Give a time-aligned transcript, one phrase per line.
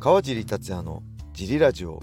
[0.00, 2.00] 川尻達也のジリラジオ。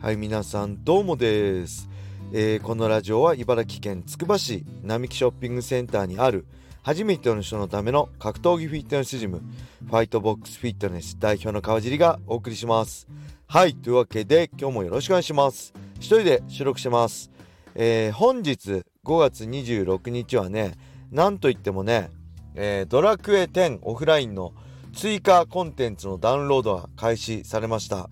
[0.00, 1.90] はい皆さんどうもです、
[2.32, 6.46] えー、このラジオは茨城県つくば市並木ショッピングセンターにある
[6.80, 9.42] 初めての人のための格闘技フィットネスジム
[9.84, 13.06] ファイトボックスフィットネス代表の川尻がお送りします。
[13.46, 15.74] はいというわけで今日もよろしくお願いします。
[15.96, 17.30] 一人で収録してます、
[17.74, 20.78] えー、本日5月26日はね
[21.12, 22.08] なんといってもね、
[22.54, 24.54] えー、ドラクエ10オフラインの
[24.98, 28.10] 追加コンテンツのダウンロードが開始されました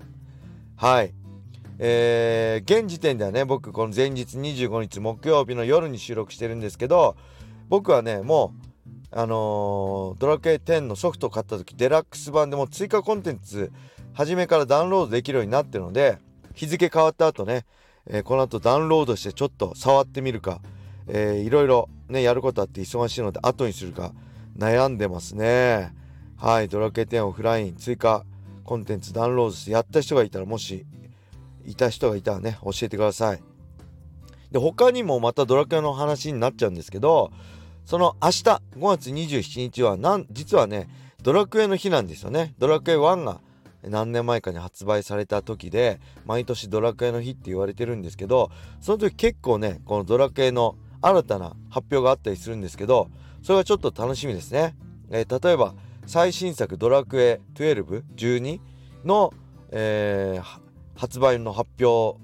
[0.77, 1.13] はい
[1.81, 7.17] えー、現時点ではね僕この前日25日木曜日の夜に収録してるんですけど
[7.69, 8.55] 僕はねも
[9.11, 13.73] うあのー、ドラクエ10のソフトを買った時デラックス版でも追加コンテンツ
[14.13, 16.19] 初めからダウンロードできるようになってるので
[16.55, 17.67] 日付変わった後ね、
[18.07, 20.61] えー、この後ダウンロードしてちょっと触ってみるか、
[21.09, 24.13] えー、いろいろねやることあって忙しいので後にするか
[24.57, 26.06] 悩んでますね。
[26.39, 28.25] はい、ドラクエ10オフライン追加
[28.63, 30.85] コンテンツダウンロードしてやった人がいたらもし
[31.65, 33.43] いた人がいたらね教えてください。
[34.51, 37.33] で他にもまたドラクエの話になっちゃうんですけど
[37.87, 40.89] その明日5月27日はなん実はね
[41.23, 42.55] ドラクエの日なんですよね。
[42.59, 43.41] ドラクエ1が
[43.83, 53.09] 何年前かに発売された時で毎年ドラクエの日って言われてるんですけどその時結構ねこのドラクエの新たな発表があったりするんですけど
[53.43, 54.75] それはちょっと楽しみですね、
[55.11, 55.75] えー、例えば
[56.07, 58.61] 最新作「ドラクエ12」12
[59.05, 59.35] の、
[59.71, 60.61] えー、
[60.95, 62.21] 発売の発表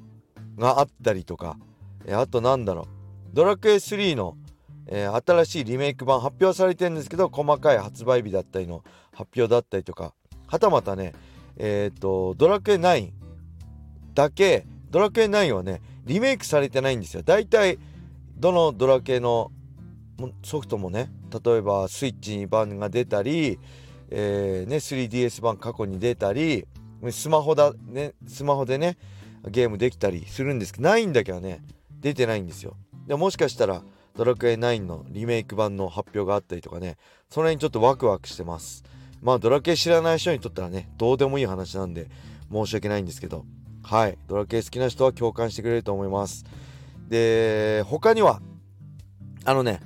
[0.56, 1.58] があったりとか、
[2.06, 2.86] え、あとなんだろう。
[3.32, 4.36] ドラクエ3の、
[4.86, 10.12] えー、新しいリメイク版発表されてるんですけど細かい発売日だったりの発表だったりとか
[10.46, 11.14] はたまたね
[11.56, 13.10] えっ、とドラクエ9
[14.14, 17.22] だけドラクエ9はねリメイクされてないんですよ。
[17.22, 17.78] だいたい
[18.36, 19.50] どのドラクエの
[20.42, 21.10] ソフトもね
[21.44, 23.58] 例えばスイッチ版が出たり、
[24.10, 26.66] えー、ね、3DS 版過去に出たり
[27.10, 28.96] スマホだ、ね、スマホでね
[29.48, 31.62] ゲームできたりするんですけど9だけはね
[32.00, 32.76] 出てないんですよ。
[33.06, 33.82] でもしかしたら
[34.16, 36.96] ドラクエ9のリメイク版の発表があったりとかね
[37.30, 38.84] その辺ちょっとワクワクしてます。
[39.20, 42.08] まあドラクエ知らない人にとったらねどうでもいい話なんで
[42.52, 43.44] 申し訳ないんですけど。
[43.82, 44.16] はい。
[44.28, 46.44] ドラクエ好きな人は共感してくれると思います。
[47.08, 48.40] で他には
[49.44, 49.80] あのね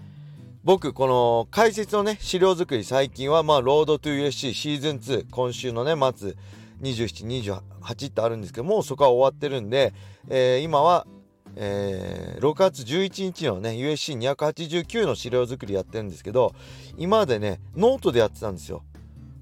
[0.67, 6.35] 僕この解説のね資料作り最近はまあロードトゥ USC シーズン2今週のね末
[6.83, 9.95] 2728ってあるんですけどもうそこは終わってるんで、
[10.29, 11.07] えー、今は、
[11.55, 16.53] えー、6月11日のね UFC289 の資料作りやってるんですけど
[16.97, 18.83] 今までねノートでやってたんですよ。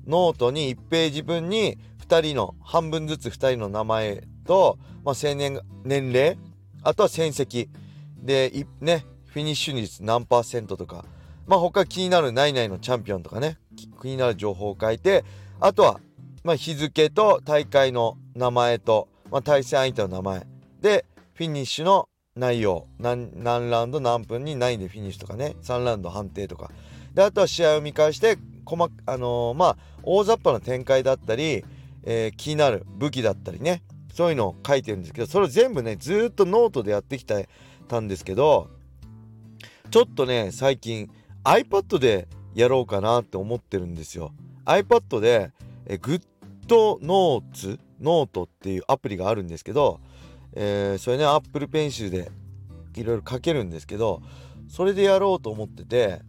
[0.06, 6.36] ノートに1ページ分に2人の半分ずつ2人の名前と、まあ、生年年齢
[6.82, 7.70] あとは戦績
[8.18, 11.04] でねフィニッシュ率何パーセントとか。
[11.48, 13.58] まあ他気になる何々のチャンピオンとかね。
[13.76, 15.24] 気になる情報を書いて
[15.58, 16.00] あとは
[16.44, 20.46] ま日付と大会の名前と、まあ、対戦相手の名前。
[20.80, 22.86] でフィニッシュの内容。
[23.00, 25.56] 何何ラウンド何分に何位でフィニッシュとかね。
[25.62, 26.70] 3ラウンド判定とか。
[27.12, 31.64] であとは試合を見返して細あのー、まあ大雑把な展開だったり、
[32.04, 33.82] えー、気になる武器だったりね。
[34.12, 38.70] そういうのを書いてるんですけどそれを全部ねずっとノートでやってきたんですけど
[39.94, 41.08] ちょっとね最近
[41.44, 44.32] iPad でやろうかなって思ってるんですよ
[44.64, 45.52] iPad で
[45.86, 50.00] え GoodNotes ノートっていうアプリがあるんですけど、
[50.52, 52.32] えー、それね Apple Pencil で
[52.96, 54.20] いろいろ書けるんですけど
[54.68, 56.22] それでやろうと思ってて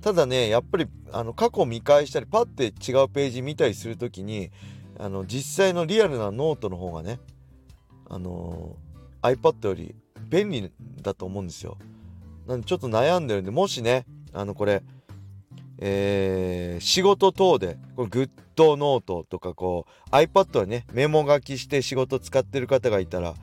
[0.00, 4.50] ただねやっぱりあの過去見返したりパッて違うページ見たりする時に
[4.98, 7.20] あの実際のリアルなノートの方がね
[8.08, 9.94] あのー、iPad より
[10.26, 10.72] 便利
[11.02, 11.76] だと思うんですよ。
[12.46, 14.82] なんでちょっと悩んでるんでもしねあのこれ
[15.78, 23.34] えー、仕事等でこのグッドノートとかこう iPad はねメモ書きして仕事使ってる方がいたら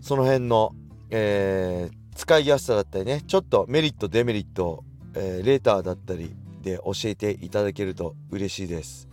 [0.00, 0.74] その辺の、
[1.10, 9.08] えー、使いやすさだったりねちょっとメリットデメリット、えー、レーターだったりで教えていただけると嬉しいです。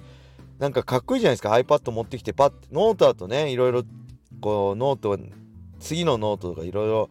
[0.59, 3.83] なんかかっこいいじゃないですか iPad 持ってきてパッノートだとねいろいろ
[4.41, 5.17] こうノート
[5.79, 7.09] 次のノートとかいろいろ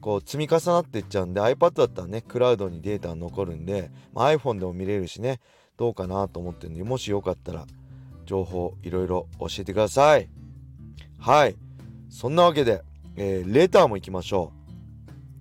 [0.00, 5.40] こう積み重なっていっちゃうんで iPad だったらねクラウドにデータ残るんで、まあ、iPhone でも見れるしね
[5.76, 7.66] どうかなと思ってるんでもしよかったら
[8.26, 10.28] 情報いろいろ教えてください。
[11.18, 11.56] はい。
[12.08, 12.82] そんなわけで、
[13.16, 14.52] えー、レターもいきましょ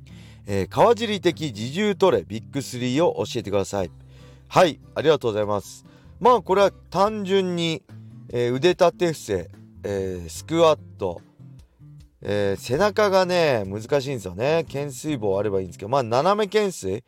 [0.08, 0.12] う、
[0.48, 3.92] えー、川尻的自重トレビッグ3を教えてください。
[4.48, 4.80] はい。
[4.96, 5.86] ありがとうございます。
[6.20, 7.84] まあこれは単純に、
[8.30, 9.50] えー、腕立て伏せ、
[9.84, 11.22] えスクワット
[12.22, 14.66] えー、背中がね難しいんですよね。
[14.68, 17.04] 懸垂棒あればいいんですけどまあ斜め懸垂、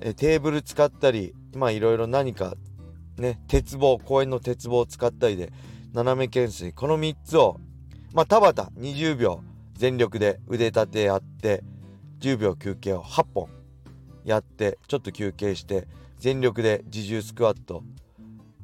[0.00, 2.54] えー、テーブル使ったりまあいろいろ何か
[3.16, 5.52] ね鉄棒公園の鉄棒を使ったりで
[5.92, 6.72] 斜め懸垂。
[6.72, 7.58] この3つを
[8.12, 9.40] まあ田畑20秒
[9.74, 11.62] 全力で腕立てやって
[12.20, 13.48] 10秒休憩を8本
[14.24, 15.86] やってちょっと休憩して
[16.18, 17.82] 全力で自重スクワット、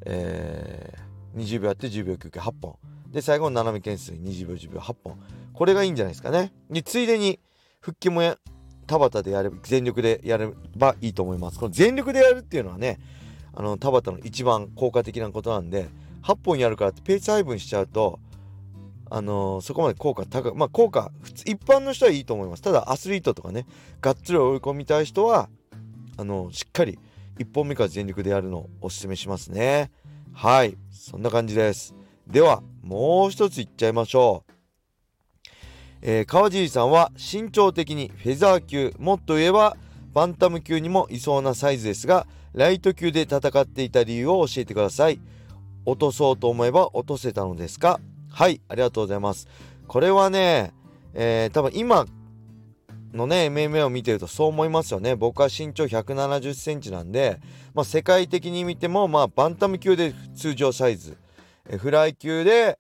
[0.05, 2.77] えー、20秒やって10秒休憩8本。
[3.11, 4.19] で最後の斜め懸垂。
[4.19, 5.19] 20秒10秒8本。
[5.55, 6.53] これがいいんじゃないですかね。
[6.69, 7.41] でついでに
[7.81, 8.37] 腹筋もや
[8.87, 11.59] 田畑でやれば全力でやればいいと思います。
[11.59, 12.99] この全力でやるっていうのはね
[13.55, 15.89] あの田畑の一番効果的なことなんで
[16.23, 18.19] 8本やるからってペース配分しちゃうと
[19.11, 21.13] あのー、そこまで効果高くまあ効果
[21.47, 22.63] 一般の人はいいと思います。
[22.63, 23.67] ただアスリートとかね
[24.01, 25.49] がっつり追い込みたい人は
[26.17, 26.99] あのー、しっかり
[27.39, 29.91] 1本目から全力でやるのをおすすめしますね。
[30.33, 30.77] はい。
[30.91, 31.95] そんな感じです。
[32.27, 34.54] ではもう一ついっちゃいましょう。
[36.07, 39.75] えー、川尻さんは身長的にフェザー級もっと言えば
[40.13, 45.19] バンタム級にもいそうなサイズですがライト級で戦っていた理由を教えてください。
[45.87, 48.01] 落とそうと思えば落とせたのですか？
[48.31, 49.49] はいありがとうございます。
[49.89, 50.73] これはね、
[51.15, 52.07] えー、多分今
[53.15, 55.17] のね MMA を見てるとそう思いますよね。
[55.17, 57.41] 僕は身長1 7 0センチなんで、
[57.75, 61.17] まあ、世界的に見てもまあバンタム級で通常サイズ。
[61.79, 62.79] フライ級で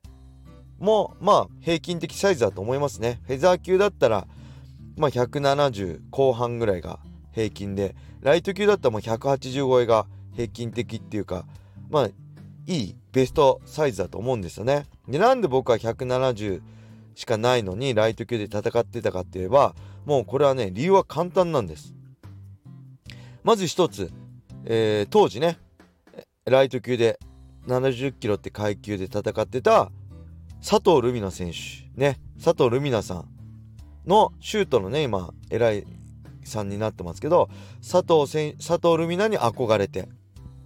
[0.79, 3.21] もまあ平均的サイズだと思いますね。
[3.27, 4.27] フェザー級だったら
[4.97, 7.01] まあ170後半ぐらいが
[7.33, 11.47] 平均でライト級だったらもう180超えが平均的っていうか
[11.91, 12.09] まあ
[12.67, 14.87] いいベストサイズだと思うんですよね。
[15.09, 16.63] でなんで僕は170
[17.15, 19.75] しかないのにライト級で戦ってたかって言えば
[20.05, 21.95] もうこれはね理由は簡単なんです。
[23.43, 24.11] まず一つ、
[24.65, 25.59] えー、当時ね
[26.47, 27.19] ライト級で
[27.67, 29.91] 70キロって階級で戦ってた
[30.65, 33.29] 佐藤ルミナ選手ね佐藤ルミナさん
[34.07, 35.87] のシュートのね今偉い
[36.45, 37.51] さんになってますけど
[37.81, 40.09] 佐藤せ佐藤ルミナに憧れて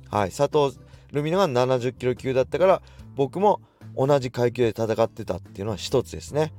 [0.09, 0.79] はい佐藤
[1.13, 2.83] ルミナが70キロ級だったから
[3.17, 3.61] 僕も
[3.97, 6.53] 同じ階級で戦ってたっていうのは一つですね。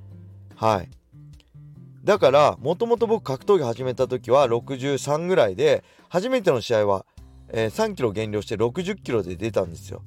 [0.55, 0.89] はい。
[2.03, 7.05] だからもともと僕格闘技始めた時は63ぐらいで初めての試合は、
[7.47, 10.03] えー、3キロ減量して60キロで出たんですよ。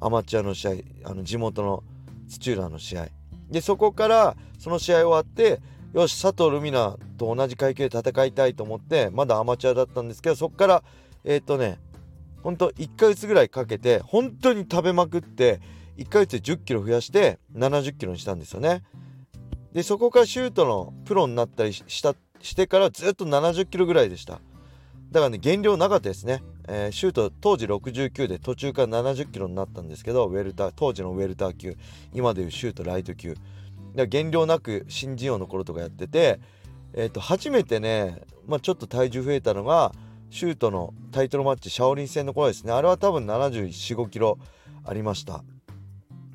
[0.00, 0.72] アマチュアの試合
[1.04, 1.82] あの地元の
[2.28, 3.08] 土浦の試合。
[3.50, 5.60] でそこからその試合終わって
[5.92, 10.82] よし佐藤ルミナと同じ階級で戦いたいと思ってまだアマチュアだったんですけどそこから
[11.24, 11.78] えっ、とね
[12.42, 15.60] ほんと1ヶ月ぐらいかけて本当に食べまくって
[15.96, 18.82] 1ヶ月で1 0キロ増やして7 0キロにしたんですよね。
[19.72, 24.40] でそこからシュートのプロになったりしたしてからずっと7 0キロぐらいでした。
[25.10, 26.42] だからね減量なかったですね。
[26.68, 31.76] えー、シュート当時69で途中から70キロになったんですけどウェルター当時のウェルター級
[32.12, 33.36] 今でいうシュートライト級。
[34.08, 36.40] 減量なく新人王の頃とかやってて、
[36.94, 39.92] えー、と初めてね、まあ、ちょっと体重増えたのが
[40.30, 42.72] シュートのタイトルマッチシャオリン戦の頃ですね。
[42.72, 44.38] あれは多分745キロ
[44.84, 45.44] ありました。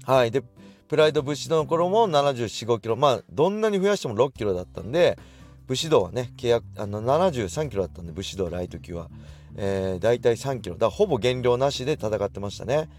[0.05, 0.31] はい。
[0.31, 0.41] で
[0.87, 2.95] プライド武士道の頃も745キロ。
[2.95, 5.19] まあどんなに増やしても6キロだったんで
[5.67, 9.09] 武士道はね契約あの73キロだったんで武士道ライト級は。
[9.55, 10.75] えー、大体3キロ。
[10.75, 12.89] だほぼ減量なしで戦ってましたね。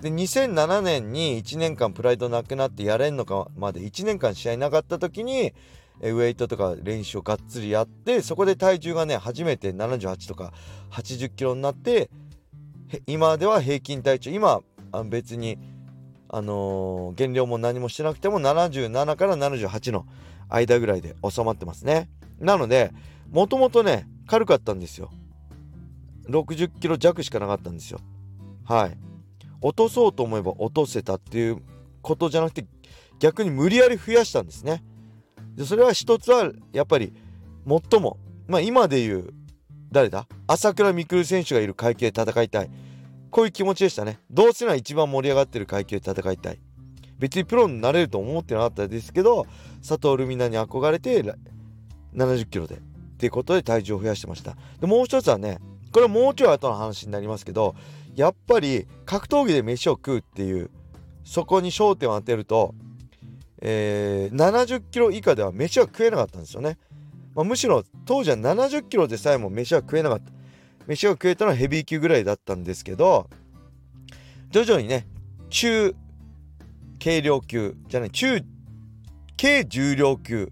[0.00, 5.52] で2007年に1年間プライドなくなってやれんのかまで1年間試合なかった時に
[6.00, 10.52] ウェイトとか練習をがっつりやってそこで体重がね初めて78とか
[10.92, 12.10] 80キロになって
[13.08, 14.30] 今では平均体重。
[14.30, 14.60] 今
[15.06, 15.58] 別に
[16.30, 20.06] あのー、減量も何もしてなくても77から78の
[20.48, 22.08] 間ぐらいで収まってますね。
[22.38, 22.92] なので
[23.30, 25.10] もともとね軽かったんですよ。
[26.28, 28.00] 60キロ弱しかなかったんですよ。
[28.64, 28.98] はい。
[29.60, 31.62] 落とそうと思えば落とせたっていう
[32.02, 32.66] ことじゃなくて
[33.18, 34.84] 逆に無理やり増やしたんですね。
[35.54, 37.12] でそれは一つはやっぱり
[37.66, 39.34] 最もまあ今で言う
[39.90, 40.28] 誰だ？
[40.46, 42.70] 朝倉未来選手がいる階級で戦いたい。
[43.30, 44.20] こういう気持ちでしたね。
[44.30, 46.60] どうせなら一番盛り上がってる階級で戦いたい。
[47.18, 49.46] 別にプロになれると思ってなかったですけど
[49.80, 51.20] 佐藤ルミナに憧れて
[52.14, 52.78] 70キロでっ
[53.18, 54.56] ていうことで体重を増やしてました。
[54.80, 55.58] でもう一つはね
[55.92, 57.74] これもうちょい後の話になりますけど
[58.14, 60.70] やっぱり格闘技で飯を食うっていう
[61.24, 62.74] そこに焦点を当てると、
[63.60, 66.78] えー、70キロ以下では飯は食えなかったんですよね、
[67.34, 70.38] まあ、むしろ当時は70キロでさえも飯は食えなかった。
[70.88, 73.28] 飯が食えたのはヘビー級ぐらいだったんですけど
[74.50, 75.06] 徐々にね
[75.50, 75.94] 中
[77.02, 78.42] 軽量級じゃない中
[79.40, 80.50] 軽重量級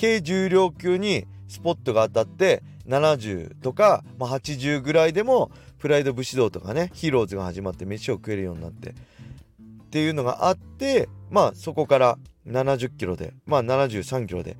[0.00, 8.90] 軽重量級にスポットが当たって70とか、まあ、80ぐらいでもプライド武士道とかねヒーローズが始まって飯を食えるようになって。
[8.90, 14.58] っていうのがあってまあそこから70キロでまあ73キロで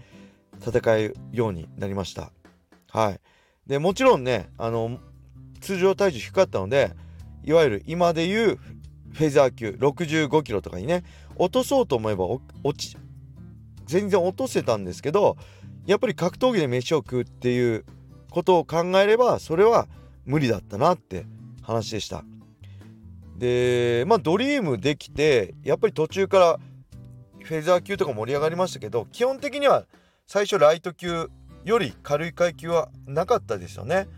[0.67, 2.33] 戦うようになりました。
[2.91, 3.21] はい。
[3.67, 4.99] でもちろんねあの
[5.61, 6.93] 通常体重低かったので
[7.45, 8.79] いわゆる今でいうフ
[9.13, 11.03] フェザー級65キロとかにね
[11.37, 12.41] 落とそうと思えば落
[12.75, 12.97] ち
[13.87, 15.37] 全然落とせたんですけど
[15.87, 17.85] やっぱり格闘技で飯を食うっていう
[18.31, 19.87] ことを考えればそれは
[20.25, 21.27] 無理だったなって
[21.63, 22.25] 話でした。
[23.37, 26.59] でまあドリームできてやっぱり途中から
[27.45, 29.87] フェザー級とか盛り上がりましたけど基本的には
[30.27, 31.31] 最初ライト級
[31.65, 34.09] より軽い階級はなかったですよね。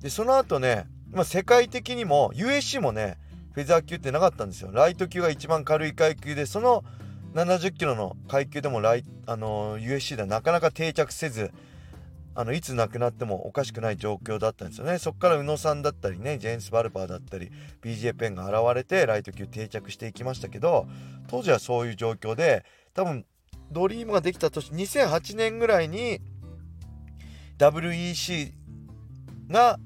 [0.00, 3.18] でその後ね、まあ、世界的にも USC もね
[3.52, 4.70] フェザー級ってなかったんですよ。
[4.72, 6.84] ライト級が一番軽い階級でその
[7.34, 11.50] 70キロの階級でもライ、あの USC ではなかなか定着せず
[12.34, 14.98] あのいつ亡くなってもおかしくない状況だったんですよね。
[14.98, 17.50] そこから宇野さんだったりねジェーンス・バルパーだったり
[17.82, 20.86] BJ ペンが現れてライト級定着していきましたけど
[21.28, 23.26] 当時はそういう状況で多分
[23.70, 26.20] ドリームができた年2008年ぐらいに
[27.58, 28.52] WEC
[29.50, 29.78] が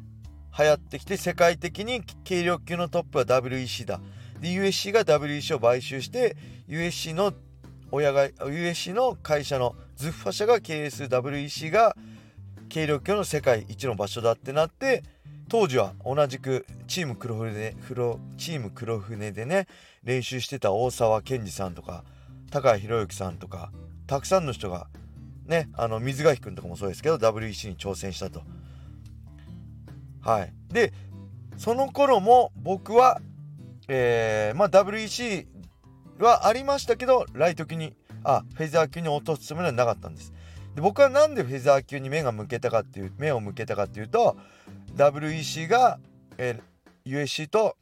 [0.58, 4.00] 流行ってきて世界的に軽量級のトップは WEC だ。
[4.40, 6.36] で USC が WEC を買収して
[6.68, 7.32] USC の
[7.90, 11.96] 親が USC の会社のズッファ社が経営する WEC が
[12.72, 15.02] 軽量級の世界一の場所だってなって
[15.48, 17.76] 当時は同じくチーム黒船で
[18.36, 19.66] チーム黒船でね
[20.02, 22.04] 練習してた大沢健二さんとか
[22.50, 23.70] 高谷博之さんとか
[24.06, 24.88] たくさんの人が
[25.46, 28.42] ねあの水垣君とかもそうですけど WEC に挑戦したと。
[30.20, 30.92] はいで
[31.56, 33.20] その頃も僕は
[33.88, 35.46] えー、まあ WEC
[36.18, 37.94] はありましたけどライト級に
[38.24, 40.32] あフェザー級に落とすつもりはなかったんです。
[40.76, 44.36] で僕は何でフェザー級に目が向けたかっていう目を向けたかっていうと
[44.94, 45.98] WEC が、
[46.36, 47.78] えー、USC と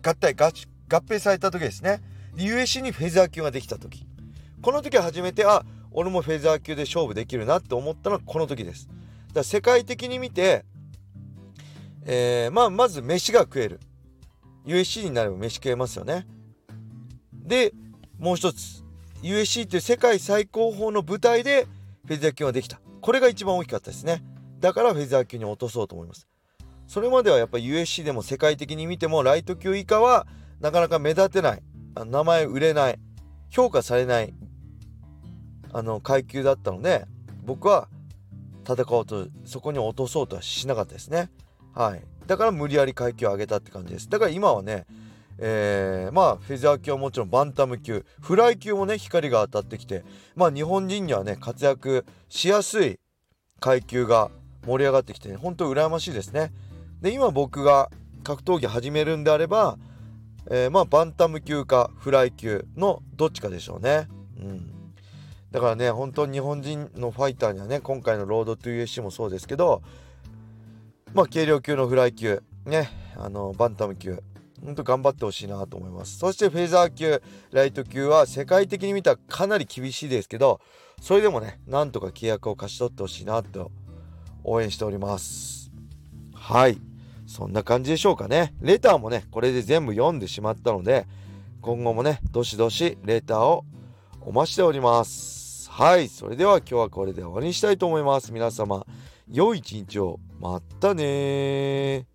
[0.00, 0.52] 合体合
[0.88, 2.00] 併された時ですね。
[2.36, 4.06] USC にフェザー級ができた時。
[4.62, 8.86] この時初めてあ俺もフェザー級で勝負できるなって思ったのはこの時です。
[8.86, 9.00] だか
[9.40, 10.64] ら世界的に見て、
[12.06, 13.80] えー、まあまず飯が食える。
[14.66, 16.28] USC になれば飯食えますよね。
[17.32, 17.72] で
[18.20, 18.84] もう一つ。
[19.20, 21.66] USC っていう世界最高峰の舞台で
[22.06, 22.80] フェザー級ができた。
[23.00, 24.22] これが一番大きかったですね。
[24.60, 26.26] だからフェザー級に落とそうと思います。
[26.86, 30.26] それまではやっぱ USC でも世界的に見てもライト級以下は
[30.60, 31.62] なかなか目立てない。
[32.06, 32.98] 名前売れない。
[33.50, 34.34] 評価されない。
[35.72, 37.04] あの階級だったので
[37.44, 37.88] 僕は
[38.62, 41.30] 戦おうとそこに落とそうとはしなかったですね。
[41.74, 42.02] はい。
[42.26, 44.08] だから無理やり階級を上げたって感じです。
[44.08, 44.86] だから今はね
[45.38, 48.04] えー、まあフェザー級はもちろんバンタム級。
[48.20, 50.04] フライ級もね光が当たってきて。
[50.36, 52.98] まあ日本人にはね活躍しやすい
[53.60, 54.30] 階級が
[54.66, 56.52] 盛り上がってきて、ね、本当羨ましいですね。
[57.00, 57.90] で今僕が
[58.22, 59.78] 格闘技始めるんであれば、
[60.50, 64.08] えー、まあバンタム級かフライ級のどっちかでしょうね。
[64.38, 64.70] うん。
[65.50, 69.82] だからね本当に日本人のファイターにはね今回のロードトゥ USC もそうですけど
[71.12, 74.22] まあ軽量級のフライ級ねあのバンタム級。
[74.64, 76.18] 本当頑張ってほしいなと思います。
[76.18, 80.60] そしてフェザー級ライト級は世界的に見たらかなり厳しいですけど
[81.00, 83.70] それでもねなんとか契約を勝ち取ってほしいなと
[84.42, 85.70] 応援しております。
[86.34, 86.78] はい。
[87.26, 88.54] そんな感じでしょうかね。
[88.60, 91.06] レターもねこれで全部読んでしまったので
[91.60, 93.64] 今後もねどしどしレターを
[94.22, 95.70] お待ちしております。
[95.70, 96.08] はい。
[96.08, 98.32] それでは今日はこれで終わりにしたいと思います。
[98.32, 98.86] 皆様
[99.30, 100.20] 良い一日を。
[100.40, 102.06] またね